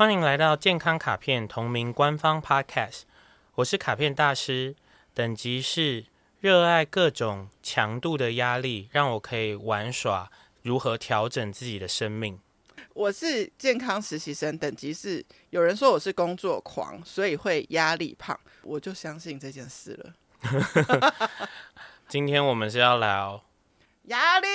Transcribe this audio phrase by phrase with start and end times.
[0.00, 3.02] 欢迎来到健康卡片同名官方 Podcast，
[3.56, 4.74] 我是卡片大师，
[5.12, 6.06] 等级是
[6.40, 10.30] 热爱各种强度的压力，让我可以玩耍
[10.62, 12.40] 如何调整自己的生命。
[12.94, 21.12] 我是健康实习生，等级是有人说我是工作狂，所以会压力胖，我就相信这件事了。
[22.08, 23.44] 今天我们是要聊
[24.04, 24.46] 压力，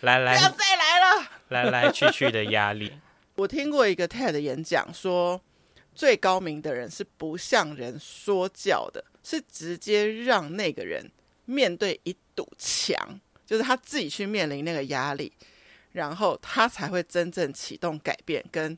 [0.00, 2.92] 来来，不要再来了，来来去去的压力。
[3.36, 5.40] 我听过一个 TED 演讲，说
[5.94, 11.10] 最高明的人是不向人说教的，是直接让那个人
[11.44, 15.32] 面对一堵墙，就是他自己去面临那个压力。
[15.92, 18.76] 然后他才会真正启动改变，跟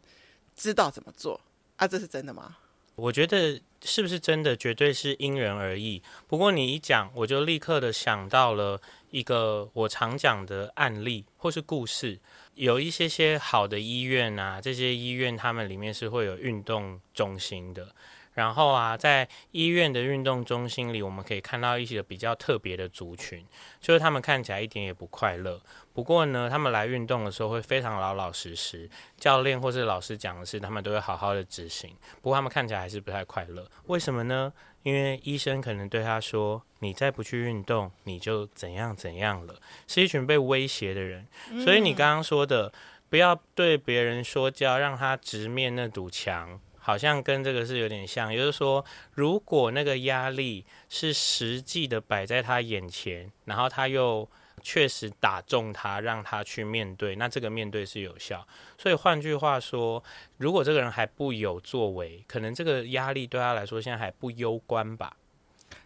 [0.55, 1.41] 知道怎么做
[1.75, 1.87] 啊？
[1.87, 2.59] 这是真的吗？
[2.95, 6.01] 我觉得是不是真的，绝对是因人而异。
[6.29, 8.81] 不过你一讲，我就立刻的想到了
[9.11, 12.21] 一个我常讲的案例或是故事。
[12.59, 17.95] 有一些些好的医院啊，这些医院他们里面是会有运动中心的。
[18.39, 23.45] 然后啊，在医院的运动中心里，我们可以看到一些比较特别的族群，
[23.81, 25.61] 就是他们看起来一点也不快乐。
[25.93, 31.91] 不过呢，他们来运动的时候会非常老老实实，教练或是老师讲的事，他们都会好好的执行。
[32.23, 34.53] 不过他们看起来还是不太快乐，为什么呢？
[34.85, 39.57] 因为医生可能对他说：“你再不去运动，你就怎样怎样了。”
[39.89, 41.27] 是一群被威胁的人。
[41.65, 42.73] 所以你刚刚说的，
[43.09, 46.61] 不要对别人说教，让他直面那堵墙。
[46.89, 54.27] 好像跟这个是有点像，也就是说，如果那个压力是实际的摆在他眼前，然后他又
[54.63, 58.49] 确实打中他，让他去面对，那这个面对是有效。
[58.79, 60.03] 所以换句话说，
[60.39, 65.15] 如果这个人还不有作为，可能这个压力对他来说现在还不攸关吧。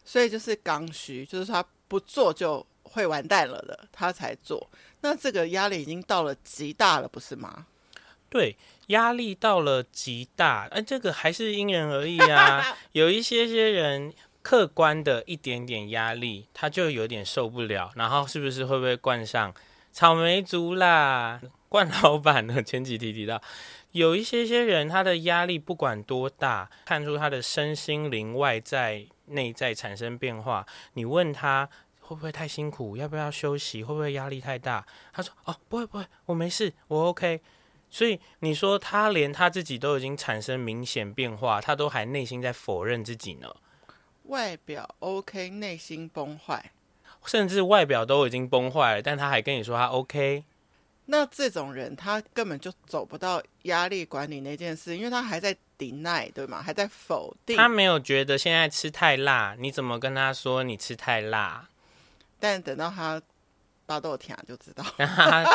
[0.04, 4.70] 所以就是刚需，就是他不做就会完蛋了的，他才做。
[5.00, 7.66] 那这个压力已经到了极大了，不是吗？
[8.30, 8.56] 对，
[8.88, 12.76] 压力到了极大，哎，这个还是因人而异啊。
[12.92, 14.12] 有一些些人
[14.42, 19.54] 客观的一点点压力，他就有点受不了，然后是不是会不会冠上
[19.92, 21.40] 草莓族啦？
[21.68, 22.62] 冠老板呢？
[22.62, 23.40] 前几题提到，
[23.92, 30.66] 有一些些人他的压力不管多大，看出他的身心灵外在内在产生变化。
[30.94, 31.66] 你问他
[32.00, 34.84] 会不会太辛苦，要不要休息，会不会压力太大？
[35.14, 37.40] 他说哦，不会不会，我没事，我 OK。
[37.94, 43.54] 所以你说他连他自己都已经产生明显变化，他都还内心在否认自己呢？
[44.24, 46.72] 外表 OK，内心崩坏，
[47.26, 50.42] 甚至外表都已经崩坏了，但他还跟你说他 OK。
[51.04, 56.62] 那这种人他根本就走不到压力管理那件事，因为他还在 deny，对吗？
[56.62, 57.58] 还在否定。
[57.58, 61.68] 他没有觉得现在吃太辣，你怎么跟他说你吃太辣？
[62.40, 63.20] 但等到他。
[63.92, 64.82] 大豆甜就知道，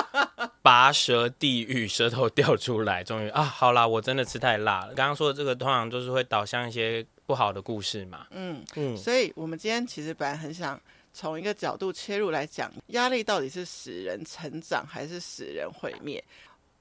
[0.61, 4.93] 拔舌地狱，舌头掉出来，终于啊，好啦，我真的吃太辣了。
[4.93, 8.27] 刚刚说的这个通常都是会导向一些不好的故事嘛。
[8.29, 10.79] 嗯嗯，所以我们今天其实本来很想
[11.13, 16.23] 从一个角度切入来讲，压力到底是使人成长还是使人毁灭？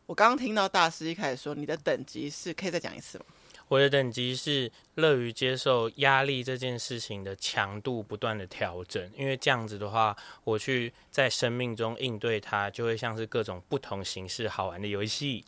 [0.05, 3.25] 我刚刚听到大师一开始说你的等级是，可以再讲一次吗？
[3.69, 15.45] 我的等级是乐于接受压力这件事情的强度不断的调整，因为这样子的话，我去在生命中应对它，就会像是各种不同形式好玩的游戏。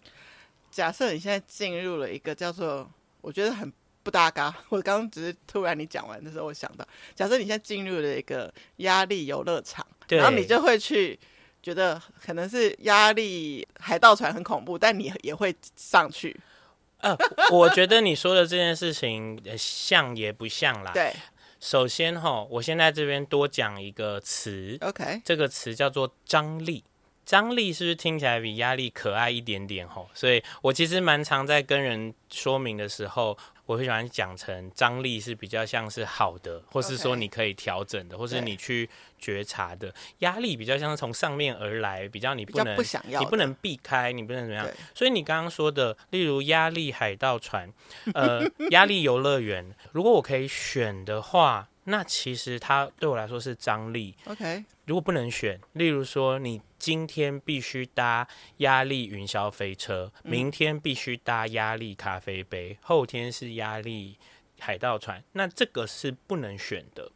[0.70, 2.90] 假设你现在进入了一个叫做
[3.20, 11.16] 我觉得很不搭嘎，我刚刚只是突然你讲完的时候，我想到，假设你现在进入了一个压力游乐场，然后你就会去
[11.62, 16.36] 觉得可能是压力海盗船很恐怖，但你也会上去。
[16.98, 17.16] 呃，
[17.50, 20.90] 我觉得你说的这件事情像也不像啦。
[20.92, 21.12] 对，
[21.60, 26.84] 首先哈，我先在这边多讲一个词，OK，这个词叫做张力。
[27.28, 29.86] 张力是不是听起来比压力可爱一点点？
[29.86, 33.36] 吼，所以我其实蛮常在跟人说明的时候。
[33.66, 38.88] 我会喜欢讲成张力是比较像是好的，或是说你可以调整的.或是你去
[39.18, 39.92] 觉察的。
[40.20, 44.66] 压力比较像是从上面而来，比较你不能不想要，你不能避开，你不能怎么样。
[44.94, 47.70] 所以你刚刚说的，例如压力海盗船，
[48.14, 48.40] 呃，
[48.70, 51.68] 压力游乐园，如果我可以选的话。
[51.90, 54.14] 那其实它对我来说是张力。
[54.26, 58.26] OK，如果不能选，例如说你今天必须搭
[58.56, 64.16] 压力云霄飞车，明天必须搭压力咖啡杯，后天是压力
[64.58, 67.12] 海盗船，那这个是不能选的。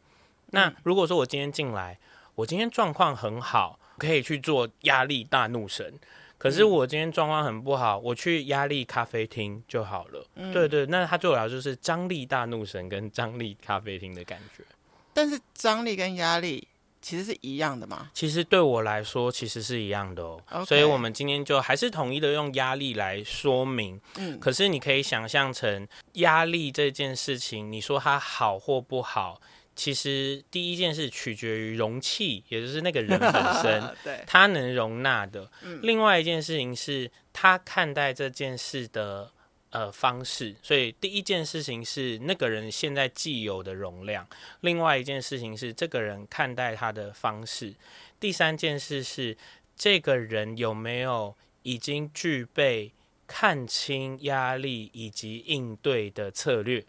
[0.51, 1.97] 那如果说我今天进来，
[2.35, 5.99] 我今天状况很好，可以去做压力大怒神。
[6.37, 10.27] 可是我今天状况很不好，我去压力咖啡厅就好了。
[10.35, 14.63] 嗯、对对，那他对我来说就是张力大怒神跟张力咖啡厅的感觉。
[15.11, 16.67] 但是张力跟压力
[17.03, 18.09] 其实是一样的吗？
[18.13, 20.65] 其实对我来说，其实是一样的哦。
[20.65, 23.99] 所以我们今天就还是统一的用压力来说明。
[24.15, 29.41] 嗯，可是你可以想象成压力这件事情，你说它好或不好，
[29.75, 35.51] 其实第一件事取决于容器，也就是那个人本身， 对，他能容纳的。
[35.61, 39.29] 嗯，另外一件事情是他看待这件事的。
[39.73, 40.55] 呃，方式。
[40.61, 44.27] 所以第一件事情是那个人现在既有的容量，
[44.61, 47.73] 另外一件事情是这个人看待他的方式，
[48.19, 49.35] 第三件事是
[49.75, 52.93] 这个人有没有已经具备
[53.25, 56.85] 看清压力以及应对的策略。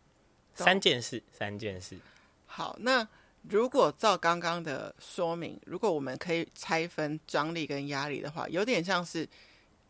[0.55, 1.97] 三件事，三件事。
[2.45, 3.09] 好，那
[3.49, 9.27] 如果照刚刚的说明，如果我们可以拆分张力跟压力的话，有点像是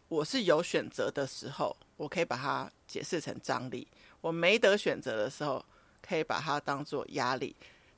[0.06, 1.76] 我是有选择的时候。
[1.96, 3.86] 我可以把它解释成张力，
[4.20, 5.64] 我没得选择的时候，
[6.02, 7.54] 可以把它当做压力，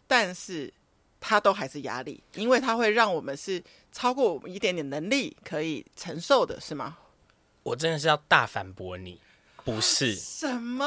[0.07, 0.73] 但是
[1.19, 6.99] 它都还是压力，因为它会让我们是超过我们一点点能力可以承受的，是吗？
[7.63, 9.21] 我真的是要大反驳你，
[9.65, 10.15] 不是。
[10.15, 10.87] 什么？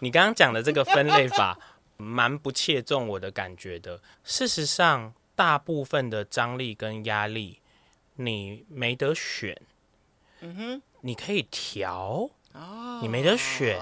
[0.00, 1.58] 你刚刚讲的这个分类法，
[1.96, 4.02] 蛮不切中我的感觉的。
[4.24, 7.60] 事实上，大部分的张力跟压力，
[8.16, 9.58] 你没得选。
[10.40, 10.82] 嗯哼。
[11.02, 13.78] 你可以调哦，你没得选。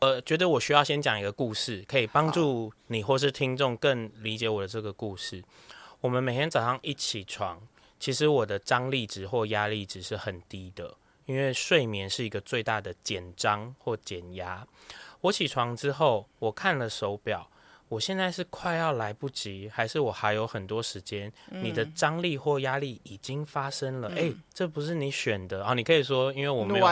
[0.00, 5.42] 呃，觉得我需要先讲一个故事，可以帮助你或是听众更理解我的这个故事。
[6.00, 7.60] 我们每天早上一起床，
[7.98, 10.94] 其实我的张力值或压力值是很低的，
[11.26, 14.64] 因为睡眠是一个最大的减张或减压。
[15.22, 17.50] 我起床之后，我看了手表。
[17.88, 21.32] 我现在是快要来不及，还是我还有很多时间？
[21.50, 25.72] 嗯、你的张力或压力已经发生了，哎、嗯欸，这不是你选的啊！
[25.72, 26.86] 你可以说，因为我没有，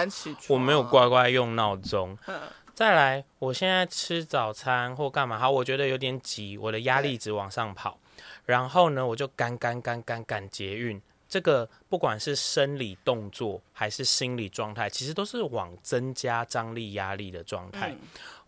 [0.48, 2.16] 我没有乖乖用闹钟。
[2.74, 5.38] 再来，我现在吃早餐或干嘛？
[5.38, 7.98] 好，我觉得有点挤，我的压力一直往上跑。
[8.44, 11.00] 然后呢，我就赶赶赶赶赶捷运。
[11.28, 17.90] 这个不管是生理动作还是心理状态，其实都是往增加张力压力的状态。
[17.92, 17.98] 嗯、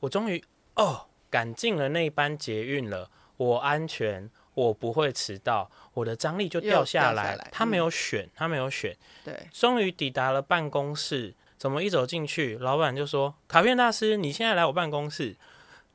[0.00, 0.42] 我终于
[0.74, 1.04] 哦。
[1.30, 7.30] 赶进了那班捷运了，我安全，我不会迟到，我的张力就掉下来。
[7.30, 8.96] 下来他没有选，嗯、他没有选。
[9.24, 15.36] 对，终于抵达了办公室，怎么一走进去，老板就说：“卡片大师，你现在来我办公室，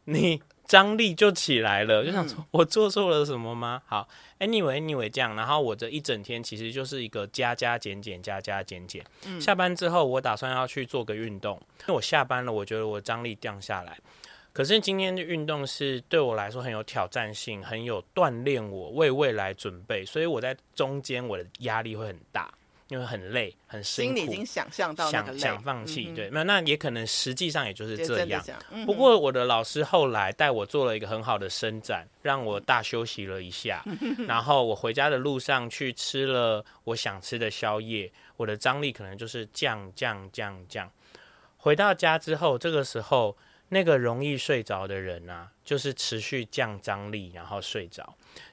[0.06, 3.82] 你 张力就起来了。”就想说，我做错了什么吗？
[3.86, 4.08] 好
[4.40, 9.04] ，anyway，anyway，这样，然后我这一整天其实就是一个加加减减，加加减减。
[9.26, 13.98] 嗯、下班之后，我打算要去做个运动，因为我下班了，我觉得我张力降下来。
[14.54, 22.54] 可是今天的运动是对我来说很有挑战性，很有锻炼我为未来准备，所以我在中间我的压力会很大，
[22.90, 24.16] 因为很累，很辛苦。
[24.16, 28.44] 心里已经想象到想想放弃，嗯、对，没有，那也可能实际上也就是这样。
[28.70, 33.84] 嗯、不过我的老师后来带我做了一个很好的伸展，让我大休息了一下，
[34.28, 40.88] 然后我回家的路上去吃了我想吃的宵夜，我的张力可能就是降降降降。
[41.58, 43.36] 回到家之后，这个时候。
[43.74, 48.04] 那个容易睡着的人啊，就是持续降张力，然后睡着；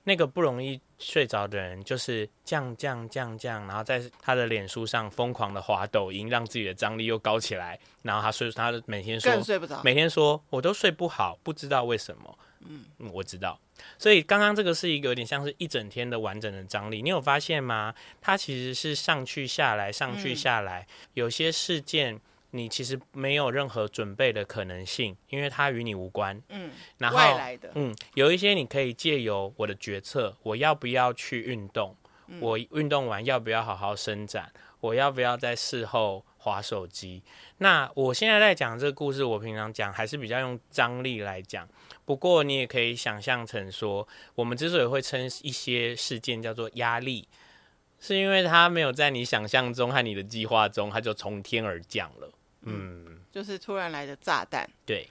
[0.04, 7.78] 那个不容易睡着的人，就是降降降降，然后在他的脸书上疯狂的滑抖音，让自己的张力又高起来。
[8.02, 12.38] 然后他睡，他每天说睡不着，每天说我都睡不好，不知道为什么。
[12.66, 13.60] 嗯，我知道。
[13.98, 17.94] 所以刚刚这个是一个有点像是一整天的完整的张力，你有发现吗？
[18.20, 22.20] 它其实是上去下来，上去下来，嗯、有些事件。
[22.52, 26.40] 你其实没有任何准备的可能性，因为它与你无关。
[26.48, 31.96] 嗯，然后外来的，嗯，有一些你可以借由我的决策，我要不要去运动？
[32.28, 34.52] 嗯、我运动完要不要好好伸展？
[34.80, 37.22] 我要不要在事后划手机？
[37.58, 41.68] 那我现在在讲这个故事，我平常讲还是比较用张力来讲。
[42.04, 47.28] 不过你也可以想象成说，我们之所以会称一些事件叫做压力，
[48.00, 52.32] 是因为它没有在你想象中和你的计划中，它就从天而降了。
[52.62, 54.68] 嗯，就是突然来的炸弹。
[54.84, 55.08] 对，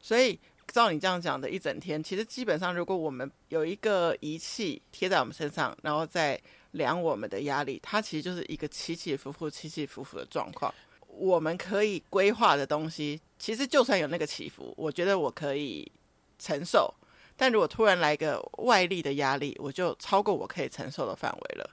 [0.00, 0.38] 所以
[0.68, 6.40] 照你这样讲的一整天，其实基本上，如果我们有一个仪器贴在我们身上，然后再
[6.72, 10.72] 量我们的压力，它其实就是一个起起伏伏、起起伏伏的状况。
[11.08, 15.90] 我们可以规划的东西，其实就算有那个起伏，我觉得我可以
[16.38, 16.94] 承受。
[17.36, 21.70] 但如果突然来个外力的压力，我就超过我可以承受的范围了。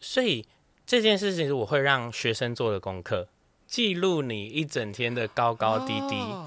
[0.00, 0.46] 所以
[0.86, 3.28] 这件事情是我会让学生做的功课。
[3.74, 6.14] 记录你一整天的高高低低。
[6.14, 6.46] Oh.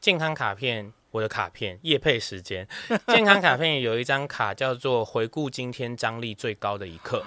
[0.00, 2.68] 健康卡片，我的卡片，夜配时间。
[3.08, 7.24] 健康卡片有一张卡叫做“回顾今天张力最高的一刻”。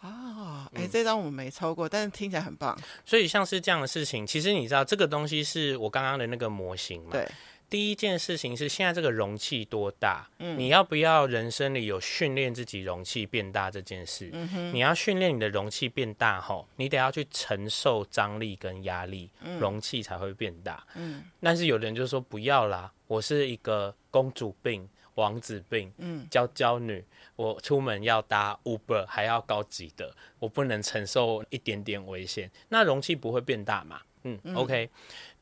[0.00, 2.74] 哦，哎，这张我没抽过，但是听起来很棒。
[3.04, 7.10] 所以像是这样的事情，其实你知道这个东西是我刚刚的那个模型嘛？
[7.12, 7.28] 对。
[7.70, 10.28] 第一件事情是现在这个容器多大？
[10.38, 14.30] 嗯，你要不要人生里有训练自己容器变大这件事？
[14.72, 20.86] 你要训练你的容器变大吼，你得要去承受张力跟压力，嗯，容器才会变大。
[20.94, 27.04] 嗯，但是有的人就说不要啦，我是一个公主病、王子病、嗯，娇娇女，
[27.34, 34.00] 我出门要搭 Uber 还要高级的，我不能承受一点点危险，那容器不会变大嘛？
[34.26, 34.88] 嗯，嗯，OK。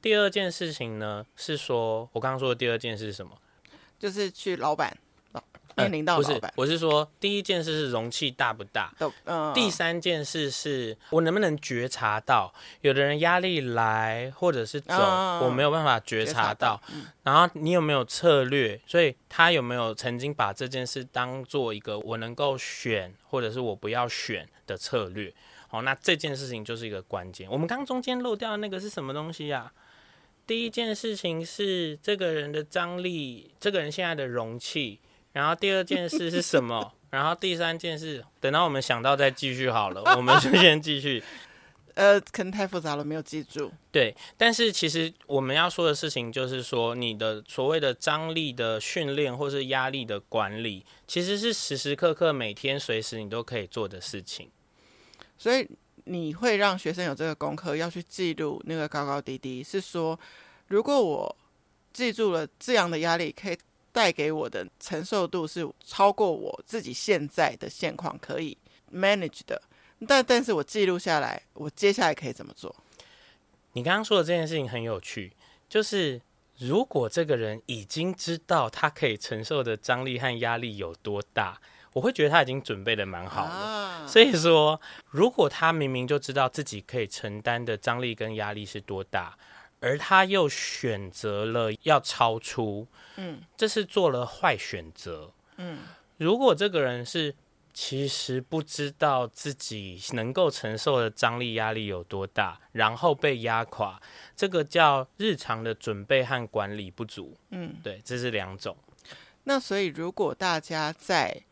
[0.02, 3.32] 第二件事情呢，是说我刚刚说的第二件事是什么？
[3.98, 4.98] 就是去老板
[5.76, 6.40] 面临到老板、呃。
[6.40, 8.92] 不是，我是说第一件事是容器大不大？
[9.24, 16.76] 嗯、第三件事是我能不能觉察到有的人压力来或者是走，嗯、我没有办法觉察到。
[16.84, 18.78] 察嗯、然后你有没有策略？
[18.86, 25.32] 所以他有没有曾经把这件事当做一个我能够选或者是我不要选的策略？
[25.68, 27.48] 好，那这件事情就是一个关键。
[27.48, 29.72] 我们刚中间漏掉的那个是什么东西呀、啊？
[30.52, 35.00] 第一件事情是这个人的张力，这个人现在的容器。
[35.32, 36.92] 然后第二件事是什么？
[37.08, 40.02] 然后第三件事，等到我们想到再继续好了。
[40.14, 41.24] 我们就先继续。
[41.96, 43.72] 呃，可能太复杂了，没有记住。
[43.90, 54.50] 对，但是其实我们要说的事情就是说，你的所谓的张力的训练或是压力的管理，其实是时时刻刻、每天随时你都可以做的事情。
[55.38, 55.66] 所以。
[56.04, 60.18] 你会让学生有这个功课，要去记录那个高高低低，是说，
[60.66, 61.36] 如果我
[61.92, 63.58] 记住了这样的压力，可以
[63.92, 68.56] 带给我的承受度是超过我自己现在的现况可以
[68.92, 69.62] manage 的，
[70.08, 72.74] 但但是我记录下来，我接下来可以怎么做？
[73.72, 75.32] 你刚刚说的这件事情很有趣，
[75.68, 76.20] 就是
[76.58, 81.60] 如果这个人已经知道他可以承受的张力和压力有多大。
[81.92, 84.80] 我会觉得他已经准备的蛮好了，啊、所以说，
[85.10, 89.36] 如果他明明就知道自己可以承担的张力跟压力是多大，
[89.80, 95.78] 而他又选择了要超出，嗯，这是做了坏选择，嗯。
[96.18, 97.34] 如果这个人是
[97.74, 104.00] 其实不知道自己能够承受的张力压力有多大，然后被压垮，
[104.36, 108.76] 这个叫日常的准备和管理不足，嗯，对，这是两种。
[109.44, 111.42] 那所以如果大家在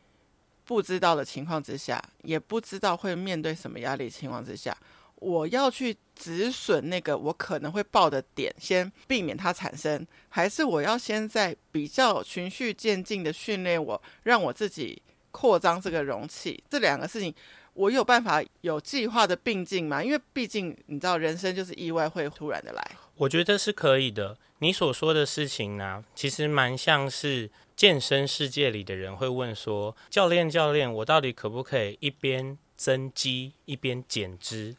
[0.71, 4.77] 不知道的情况之下，也不知道会面对什么压力情况之下，
[5.17, 16.63] 我要去止损那个我可能会爆的点，先避免它产生，还是我要先在比较循序渐进的训练我，让我自己扩张这个容器？
[16.71, 17.35] 这两个事情，
[17.75, 20.03] 我有办法有计划的并进嘛？
[20.03, 22.91] 因为毕竟你知道，人生就是意外会突然的来。
[23.17, 24.37] 我觉得是可以的。
[24.59, 27.51] 你所说的事情呢，其实蛮像是。
[27.77, 34.77] 健身世界里的人会问说：“教练，教练，我到底可不可以一边增肌一边减脂？”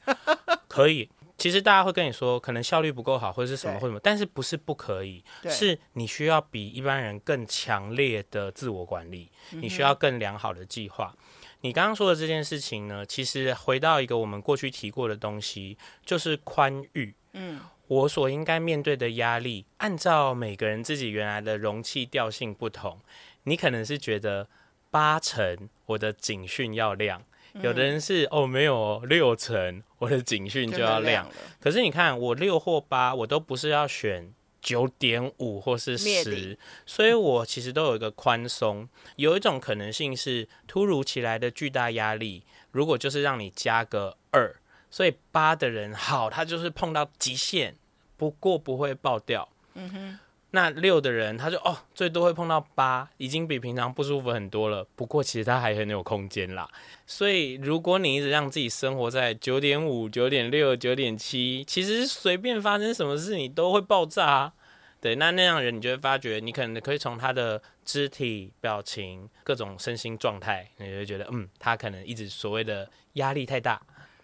[0.69, 1.09] 可以。
[1.41, 5.23] 其实大家会跟你说，可能效率不够好，或者是什么或什么，但是不是不可以？
[5.49, 11.15] 是你需要比一般人更强烈的自我管理，你需要更良好的计划。
[11.61, 17.13] 你刚刚说的这件事情呢，其实回到一个我们过去提过的东西，就是宽裕。
[17.33, 17.59] 嗯。
[17.87, 22.97] 我所应该面对的压力，按照每个人自己原来的容器调性不同，
[23.43, 24.47] 你可能是觉得
[24.89, 27.25] 八成我的警讯要亮，嗯、
[27.61, 31.25] 有的人是哦没有六成我的警讯就要亮。
[31.25, 38.87] 了可是你看我六或八，我都不是要选九点五或是十，所以我其实都有一个宽松。
[39.15, 44.55] 有一种可能性是突如其来的巨大压力，如果就是让你加个二，
[44.89, 47.75] 所以八的人好，他就是碰到极限。
[48.17, 50.19] 不过不会爆掉，嗯哼。
[50.53, 54.85] 那六的人，他就哦，最多会碰到八，已经比平常不舒服很多了。
[54.95, 56.69] 不过其实他还很有空间啦。
[57.07, 64.53] 所以如果你一直让自己生活在九点五、九点六、九点七，其实随便发生什么事你都会爆炸啊。
[64.99, 73.81] 对，那那样人你就会发觉，你可能可以从他的肢体表情、各种身心状态，你就会觉得嗯，他可能一直所谓的压力太大。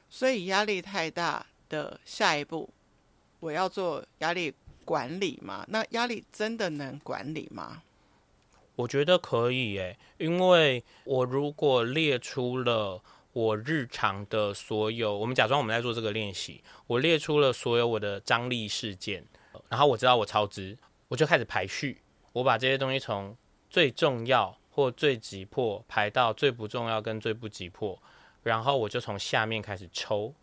[0.09, 2.69] 所以压力太大的下一步。
[3.39, 4.51] 我要做压力
[4.87, 5.65] 管理吗？
[5.67, 7.83] 那压力真的能管理吗？
[8.77, 13.01] 我觉得可以诶，因为我如果列出了
[13.33, 19.25] 我日常的所有，我们假装我们在做这个练习，我列出了所有我的张力事件，
[19.67, 20.77] 然后我知道我超支，
[21.09, 22.01] 我就开始排序，
[22.31, 23.35] 我把这些东西从
[23.69, 28.01] 最重要或最急迫排到最不重要跟最不急迫，
[28.43, 30.33] 然后我就从下面开始抽，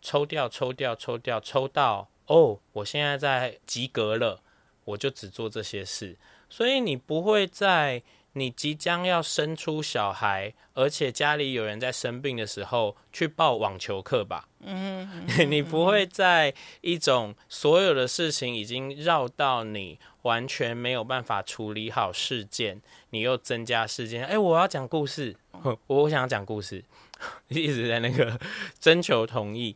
[0.00, 2.08] 抽掉，抽掉，抽掉，抽到。
[2.30, 4.40] 哦，oh, 我现在在及格了，
[4.84, 6.16] 我就只做这些事。
[6.48, 8.00] 所以你不会在
[8.34, 14.48] 你即将要生出小孩，而且家里有人在生病的时候去报网球课吧？
[14.60, 25.34] 嗯， 你不会在一种所有的事情已经绕到你完全没有办法处理好事件，你又增加事件，哎，我要讲故事，
[25.88, 26.84] 我想讲故事，
[27.48, 28.38] 一直在那个
[28.78, 29.74] 征求同意。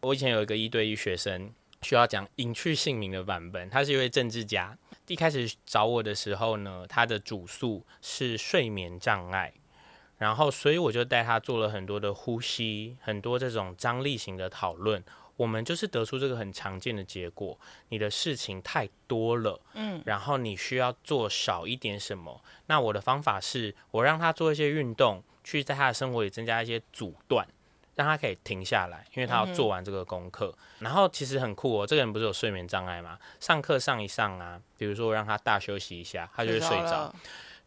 [0.00, 4.76] 我以前有一个一对一学生，需要讲隐去姓名的版本，他是一位政治家。
[5.08, 9.52] 一开始找我的时候呢，他的主诉是睡眠障碍，
[10.16, 15.02] 然后所以我就带他做了很多的呼吸，很多这种张力型的讨论。
[15.36, 17.58] 我们就是得出这个很常见的结果：
[17.88, 22.40] 你的事情太多了，嗯，然后你需要做少一点什么。
[22.66, 27.48] 那我的方法是我让他做一些运动，去在他的生活里增加一些阻断。
[27.94, 30.54] 让他可以停下来，因为他要做完这个功课。
[30.56, 33.18] 嗯、然后其实很酷哦，这个人不是有睡眠障碍吗？
[33.38, 37.14] 上课上一上啊，比如说让他大休息一下，他就会睡着，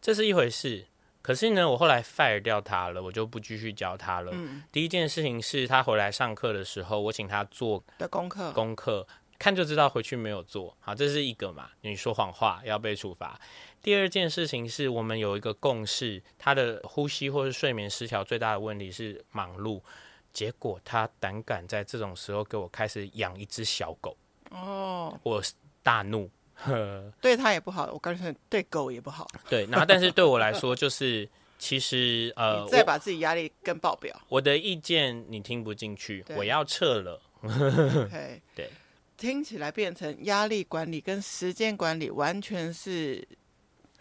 [0.01, 0.86] 这是一回事。
[1.22, 4.32] 可是呢，我后来 fire 掉他了，我就不继续教他了。
[4.36, 9.08] 嗯、第一件事情是他回来上课的时候，我请他做的功课，功课
[9.39, 10.77] 看就知道回去没有做。
[10.79, 13.39] 好，这是一个嘛，你说谎话要被处罚。
[13.82, 19.82] 第二件事情是我们有一个共识，他的呼吸或是睡眠失调最大的问题是忙碌。
[20.36, 24.15] 结果他胆敢在这种时候给我开始养一只小狗
[24.51, 25.42] 哦，我
[25.82, 29.25] 大怒，呵， 对他也不好，我告诉你，对狗也不好。
[29.50, 31.27] 对，然后但是对我来说，就是
[31.58, 34.13] 其实呃， 再把自己压力更爆表。
[34.27, 37.22] 我的意见你听不进去，我要撤了。
[37.42, 38.70] Okay, 对，
[39.15, 43.25] 听起来变成压力管理跟时间管理完全是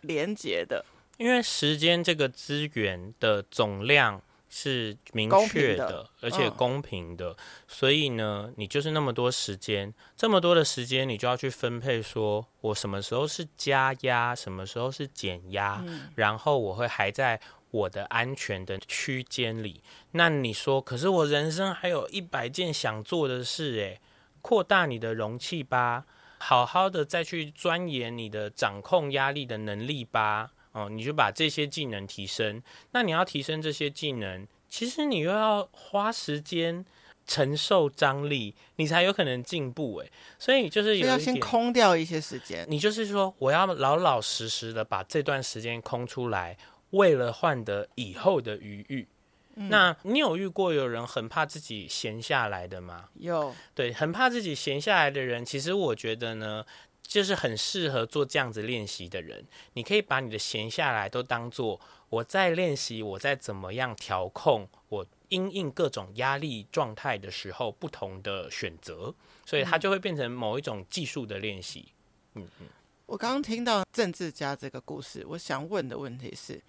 [0.00, 0.84] 连结的，
[1.16, 4.20] 因为时间这个资源的总量。
[4.56, 17.40] 是明确的，的而且公平的，嗯、所以呢，你就是那么多时间，这么多的时间，你就要去分配，说我什么时候是加压，什么时候是减压，嗯、然后我会还在
[17.72, 19.82] 我的安全的区间里。
[20.12, 24.00] 那你说，可是我人生还有一百件想做的事，诶，
[24.40, 26.04] 扩大你的容器吧，
[26.38, 30.52] 好好的再去钻研你的掌控压力的能力吧。
[30.74, 32.60] 哦，你就把这些技能提升。
[32.90, 36.84] 那你要提升这些技能，其实你又要花时间
[37.24, 39.98] 承受张力，你才有可能进步。
[39.98, 42.66] 诶，所以就是有要先空掉一些时间。
[42.68, 46.58] 你就是说，我要老老实实的把这段时间空出来，
[46.90, 49.06] 为了换得以后的余裕。
[49.54, 53.10] 嗯、那你有遇过有人很怕自己闲下来的吗？
[53.14, 56.66] 有，对，很怕自己闲下来的人，其实我觉得呢。
[57.06, 69.14] 就是很适合做这样子练习的人，你可以把你的闲下来都当做我在练习，我在怎么样调控我因应各种压力状态的时候不同的选择，
[69.46, 71.88] 所以它就会变成某一种技术的练习。
[72.34, 72.66] 嗯嗯，
[73.06, 76.60] 我刚刚听到政治家这个故事，我想问的问题是，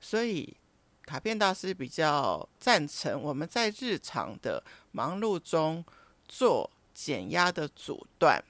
[0.00, 0.56] 所以
[1.04, 5.84] 卡片大师比较赞成我们在日常的忙碌中
[6.26, 8.42] 做减压的阻断。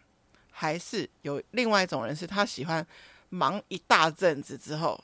[0.52, 2.86] 还是有另外一种人，是他喜欢
[3.30, 5.02] 忙一大阵子之后，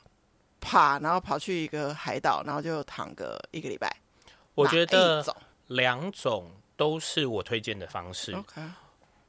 [0.61, 3.93] 啪，然后跑去一个海岛，然后就躺个一个礼拜。
[4.55, 5.25] 我觉得
[5.67, 8.33] 两种都是我推荐的方式。
[8.33, 8.61] OK。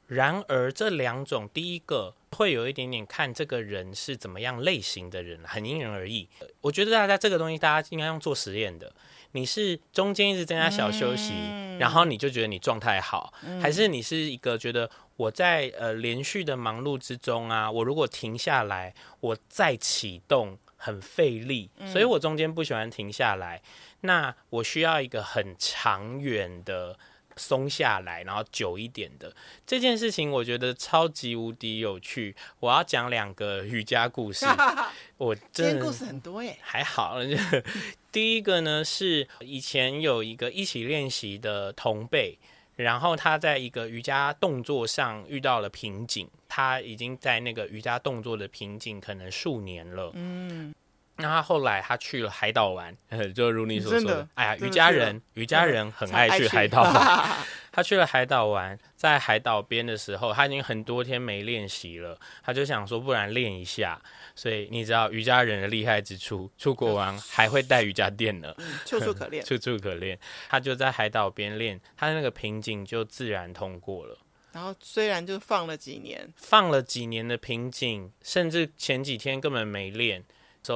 [0.07, 6.27] 然而这两种，第一个会有一点点看这个人是怎么样类型的人，很因人而异。
[6.59, 8.93] 我觉得大家这个东西，大家应该用做实验的。
[9.31, 23.61] 你是中间一直增加小休息，嗯、然后你就觉得你状态好，嗯、还是你是一个觉得我在呃连续的忙碌之中啊，我如果停下来，我再启动很费力，所以我中间不喜欢停下来，嗯、
[24.01, 26.97] 那我需要一个很长远的。
[27.37, 29.33] 松下来，然后久一点的
[29.65, 32.35] 这件事情，我觉得超级无敌有趣。
[32.59, 34.45] 我要讲两个瑜伽故事，
[35.17, 36.57] 我真的故事很多耶。
[36.59, 37.19] 还好，
[38.11, 42.37] 第一个呢是以前有一个一起练习的同辈，
[42.81, 50.11] 然后他在一个瑜伽动作上遇到了瓶颈，他已经在那个瑜伽动作的瓶颈可能数年了。
[50.15, 50.73] 嗯。
[51.21, 52.95] 那他后来他去了海岛玩，
[53.35, 56.83] 就如你所说的，的哎呀，瑜伽人，瑜伽人很爱去海岛。
[57.73, 64.01] 他去了海岛玩，在海岛边的时候，他已经很多天没练习了，他就想说，不然练一下。
[64.35, 68.53] 所以你知道瑜伽人的厉害之处，出国玩还会带瑜伽垫呢，
[68.85, 70.19] 处处可练， 处处可练。
[70.49, 74.17] 他就在海岛边练，他的那个瓶颈就自然通过了。
[74.51, 80.25] 然后虽然就放了几年，放了几年的瓶颈，甚至前几天根本没练。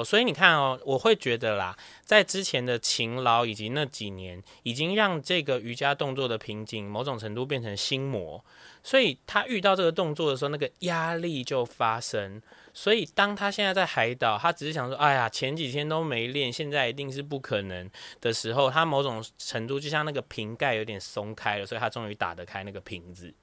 [0.04, 8.44] 所以你看哦，我会觉得啦，在之前的勤劳以及那几年，已经让这个瑜伽动作的瓶颈某种程度变成心魔。
[8.84, 12.42] 所以他遇到这个动作的时候，那个压力就发生。
[12.74, 23.34] 所以当他现在在海岛，他只是想说：“哎呀，前几天都没练，现在一定是不可能的时候。”他某种程度就像那个瓶盖有点松开了，所以他终于打得开那个瓶子。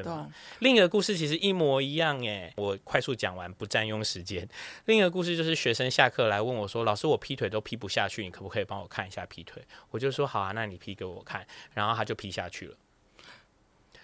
[0.00, 0.32] 对吗？
[0.60, 4.48] 另一个故事其实一模一样哎，我快速讲完，不占用时间。
[4.86, 12.76] 另一个故事就是学生下课来问我说：“老师，我劈腿都劈不下去，你可不可以帮我看一下劈腿？”我就说：“好啊，那你劈给我看。”然后他就劈下去了。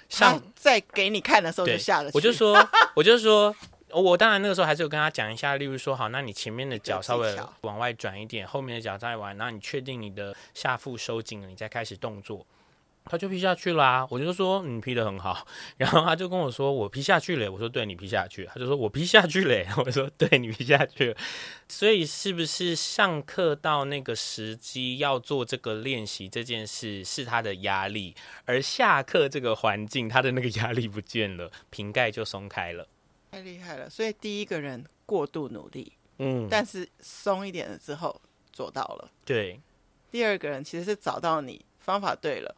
[0.08, 3.54] 上在给你看的时候就下了，我就说， 我就说。
[3.90, 12.46] 我当然那个时候还是有跟他讲一下，例如说，好，那你前面的脚稍微往外转一点，后面的脚再弯，然后你确定你的下腹收紧了，你再开始动作，
[13.08, 14.06] 他就批下去啦。
[14.10, 15.46] 我就说你批的很好，
[15.78, 21.16] 然后他就跟我说我批下去了，我说对，你批下去，他就说我批下去了， 我说对，你批下去了。
[21.68, 32.86] 所以是不是上课到那个时机要做这个练习这件事是他的压力，而下课这个环境他的那个压力不见了，瓶盖就松开了。
[33.30, 33.90] 太厉害了！
[33.90, 38.18] 所以第一个人过度努力，嗯，但是松一点了之后
[38.50, 39.10] 做到了。
[39.26, 39.60] 对，
[40.10, 42.56] 第二个人其实是找到你方法对了，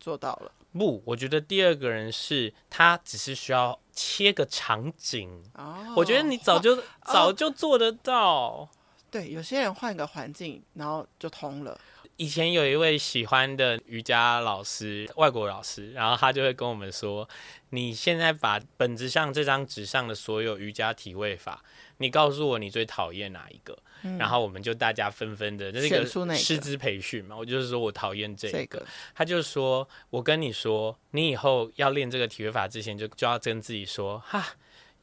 [0.00, 0.50] 做到了。
[0.72, 5.42] 不，我觉得第二个人是他只是需要切个场景。
[5.54, 8.68] 哦，我觉得你早就、哦、早就做得到。
[9.10, 11.78] 对，有些人换个环境，然后就通了。
[12.20, 17.26] 以前有一位喜欢的瑜伽老师，外国老师，然后他就会跟我们说
[17.70, 21.64] ：“你现在把本子上这张纸上的所有瑜伽体位法，
[21.96, 26.04] 你告诉我你最讨厌哪一个？”嗯、然后我们就大家纷纷的，那个
[26.36, 28.58] 师资培训嘛，我就是说我讨厌这个。
[28.58, 34.44] 这个、他就说：“我跟你说，你以后要练这个体位法之前就，就就要跟自己说，哈，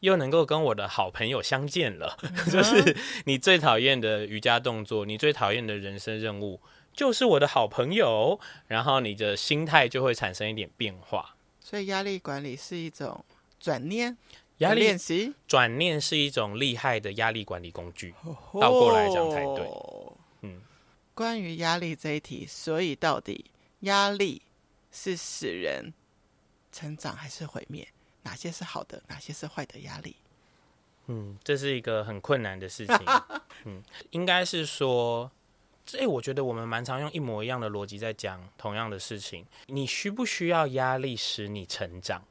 [0.01, 6.61] 又能够跟我的好朋友相见了，嗯、 就是你最讨厌的瑜伽动作，你最讨厌的人生任务。”
[6.97, 11.35] 就是我的好朋友，然后你的心态就会产生一点变化。
[11.59, 13.23] 所以压力管理是一种
[13.59, 14.17] 转念，
[14.57, 18.15] 压力练习转念是一种厉害的压力管理工具。
[18.59, 19.69] 倒过来讲才对。
[20.41, 20.59] 嗯，
[21.13, 23.45] 关于压力这一题，所以到底
[23.81, 24.41] 压力
[24.91, 25.93] 是使人
[26.71, 27.87] 成长还是毁灭？
[28.23, 30.15] 哪些是好的，哪些是坏的压力？
[31.05, 32.97] 嗯，这是一个很困难的事情。
[33.65, 35.29] 嗯，应该是说。
[35.87, 39.45] 这我觉得我们蛮常用一模一样的逻辑在讲同样的事情。
[39.67, 42.21] 你需不需要压力使你成长？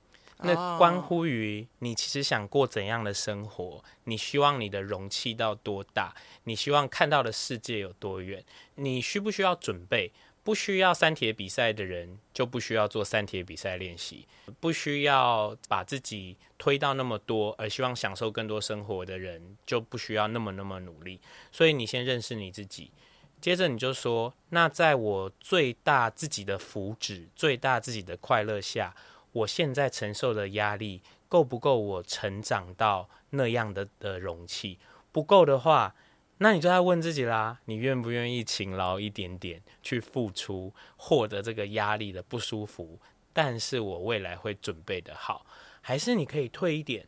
[0.41, 3.83] 那关乎于你其实想过怎样的生活？
[4.05, 6.15] 你希望你的容器到多大？
[6.45, 8.45] 你希望看到的世界有多远？
[8.75, 10.13] 你需不需要准备？
[10.45, 14.29] 不需要三铁比赛的人就不需要做三铁比赛练习。
[14.61, 21.19] 不需要把自己推到那么多，而希望享受更多生活的人就不需要那么那么努力。
[21.51, 22.93] 所以你先认识你自己。
[23.41, 28.95] 接着你就说，那在我最大自己的福祉、最大自己的快乐下，
[29.33, 34.79] 我现在承受的压力够不够我成长到那样的的容器？
[35.13, 35.95] 不够的话，
[36.39, 42.99] 那你就在问自己啦，你愿不愿意勤劳一点点去付出，获得这个压力的不舒服？
[43.33, 45.47] 但是我未来会准备的好，
[45.83, 47.07] 还是你可以退一点，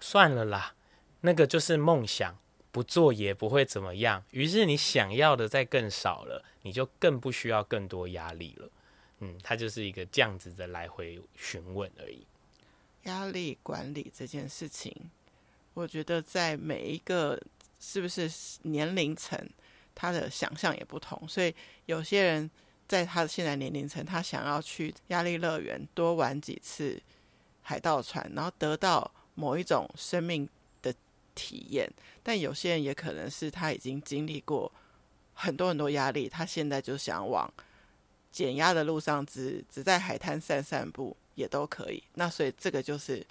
[0.00, 0.74] 算了啦，
[1.20, 2.38] 那个就是梦想。
[2.76, 8.70] 不做也不会怎么样，于是你想要的再更少了，你就更不需要更多压力了。
[9.20, 12.26] 嗯，它就是一个这样子的来回询问而已。
[13.04, 14.94] 压力管理这件事情，
[15.72, 17.42] 我觉得在每一个
[17.80, 18.30] 是不是
[18.64, 19.42] 年龄层，
[19.94, 21.54] 他的想象也不同，所以
[21.86, 22.50] 有些人
[22.86, 27.00] 在他的现在年龄层，他想要去压力乐园多玩几次
[27.62, 30.46] 海盗船，然后得到某一种生命
[31.36, 31.88] 体验，
[32.24, 34.72] 但有些人也可能是他已经经历过
[35.34, 37.48] 很多很多压力，他现在就想往
[38.32, 42.02] 减压的路上只，只只在海滩散散步也都可以。
[42.14, 43.24] 那所以这个就是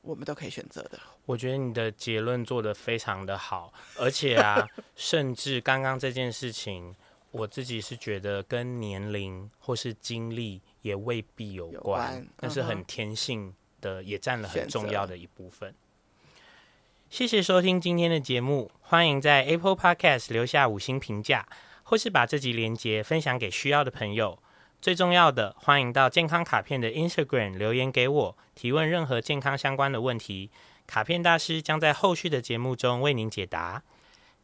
[0.00, 0.98] 我们都可以选择的。
[1.26, 6.92] 我觉得你的结论做得非常的好，而且啊， 甚至刚刚这件事情，
[7.30, 15.72] 我自己是觉得跟年龄或是经历也未必有关，有关但是很天性的，也占了很重要的一部分。
[17.12, 21.46] 谢谢收听今天的节目，欢迎在 Apple Podcast 留下五星评价，
[21.82, 24.38] 或是把这集连接分享给需要的朋友。
[24.80, 30.50] 最重要的，欢迎到健康卡片的 Instagram 留言给我，提问任何健康相关的问题，
[30.86, 33.82] 卡片大师将在后续的节目中为您解答。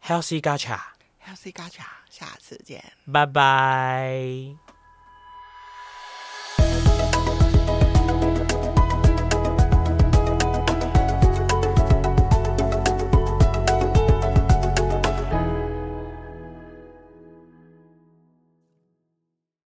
[0.04, 4.67] Healthy Gacha，Healthy Gacha，下次见，拜拜。